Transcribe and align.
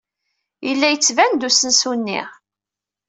Yella 0.67 0.87
yettban-d 0.89 1.41
usensu-nni. 1.47 2.21